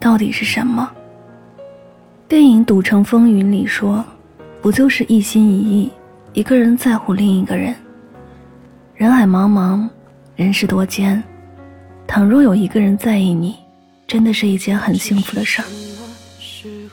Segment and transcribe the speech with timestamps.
[0.00, 0.90] 到底是什么？
[2.26, 4.02] 电影《赌城风云》里说，
[4.62, 5.90] 不就是一心一意，
[6.32, 7.74] 一个人在乎另一个人。
[8.94, 9.86] 人海茫茫，
[10.36, 11.22] 人世多艰，
[12.06, 13.56] 倘若有一个人在意你，
[14.06, 15.68] 真的是一件很幸福的事儿。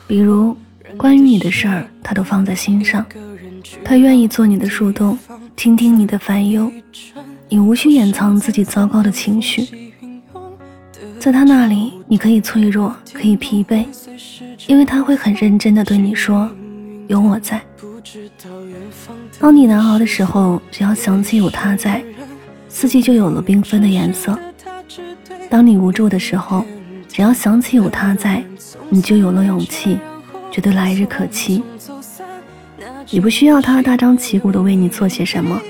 [0.06, 0.54] 比如，
[0.98, 3.06] 关于你的事儿，他都放在心上，
[3.82, 5.18] 他愿意做你的树洞，
[5.56, 6.70] 倾听你的烦忧，
[7.48, 9.66] 你无需掩藏自己糟糕的情绪。
[11.28, 13.84] 在他那里，你可以脆弱，可以疲惫，
[14.66, 16.48] 因为他会很认真的对你说
[17.06, 17.60] ：“有我在。”
[19.38, 22.02] 当你难熬的时候，只要想起有他在，
[22.70, 24.32] 四季就有了缤纷的颜色；
[25.50, 26.64] 当你无助的时候，
[27.06, 28.42] 只要想起有他在，
[28.88, 29.98] 你就有了勇气，
[30.50, 31.62] 觉得来日可期。
[33.10, 35.60] 你不需要他大张旗鼓的为你做些什么，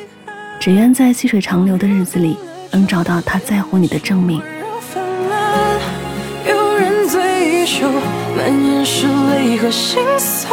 [0.60, 2.36] 只愿在细水长流的日子里，
[2.70, 4.40] 能找到他在乎你的证明。
[8.36, 10.50] 满眼是泪和心酸。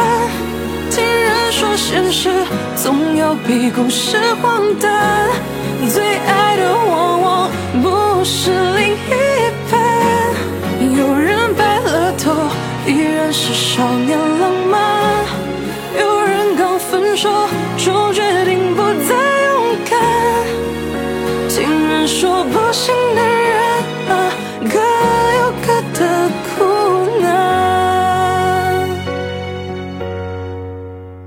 [0.90, 2.30] 听人说，现实
[2.74, 5.30] 总要比故事荒诞。
[5.92, 7.50] 最爱的往往
[7.82, 8.96] 不是另一
[9.70, 9.80] 半。
[10.96, 12.32] 有人白了头，
[12.86, 15.24] 依然是少年浪漫。
[15.98, 17.30] 有人刚分手，
[17.78, 19.14] 就决定不再
[19.46, 19.98] 勇敢。
[21.48, 23.22] 听人说，不幸的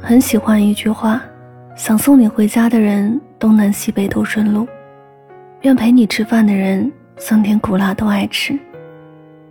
[0.10, 1.22] 很喜欢一句话：
[1.76, 4.66] 想送你回家的人，东南西北都顺路；
[5.62, 8.58] 愿陪你吃饭的人，酸甜苦辣都爱吃；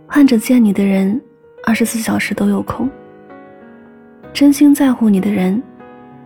[0.09, 1.17] 盼着见你的人，
[1.63, 2.89] 二十四小时都有空。
[4.33, 5.63] 真心在乎你的人，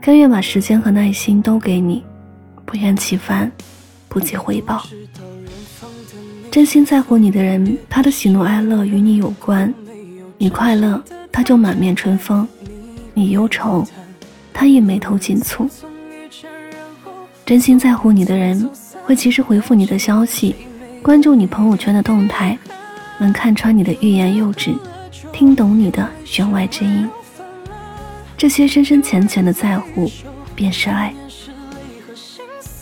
[0.01, 2.03] 甘愿把时间和耐心都给你，
[2.65, 3.51] 不厌其烦，
[4.09, 4.81] 不计回报。
[6.49, 9.71] 真心在乎你的人，他的喜怒哀乐与你有关，
[10.39, 10.99] 你快乐，
[11.31, 12.43] 他就满面春风；
[13.13, 13.85] 你忧愁，
[14.63, 15.69] 他也眉头紧蹙。
[17.45, 18.69] 真心在乎你的人，
[19.03, 20.55] 会及时回复你的消息，
[21.01, 22.57] 关注你朋友圈的动态，
[23.17, 24.73] 能看穿你的欲言又止，
[25.33, 27.05] 听懂你的弦外之音。
[28.37, 30.09] 这些深深浅浅的在乎，
[30.55, 31.13] 便是爱。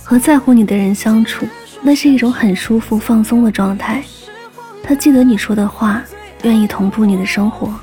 [0.03, 1.47] 和在乎你的人相处。
[1.81, 4.03] 那是一种很舒服、放松的状态。
[4.83, 6.03] 他记得你说的话，
[6.43, 7.73] 愿意同步你的生活，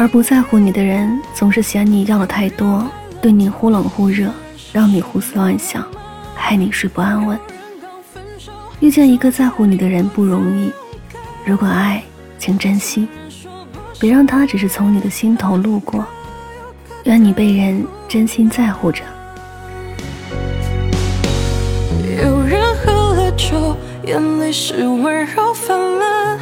[0.00, 2.90] 而不在乎你的人，总是嫌你要的太多，
[3.20, 4.32] 对你忽冷忽热，
[4.72, 5.86] 让你胡思乱想，
[6.34, 7.38] 害你睡不安稳。
[8.80, 10.72] 遇见一个在乎你的人不容易，
[11.44, 12.02] 如果爱，
[12.38, 13.06] 请珍惜，
[13.98, 16.02] 别让他只是从你的心头路过。
[17.04, 19.02] 愿你被人真心在乎着。
[22.24, 26.38] 有人喝了酒眼泪是温柔泛滥，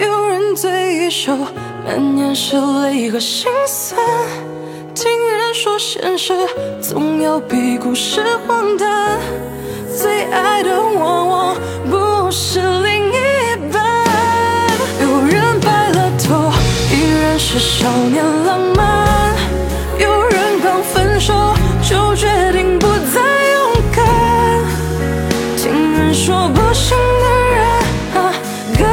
[0.00, 1.46] 有人醉一宿，
[1.84, 4.00] 满眼是泪和心酸
[4.94, 6.32] 听人说现实
[6.80, 9.18] 总要比故事荒诞
[9.96, 11.56] 最爱的往往
[11.90, 13.84] 不是另一半
[15.00, 16.52] 有人白了头
[16.92, 19.34] 依然是少年浪漫
[19.98, 21.34] 有人刚分手
[21.82, 23.20] 就决定不再
[23.54, 24.64] 勇敢
[25.56, 27.66] 听人说不幸的人
[28.14, 28.32] 啊
[28.78, 28.84] 各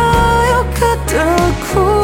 [0.51, 1.35] 有各的
[1.71, 1.98] 苦。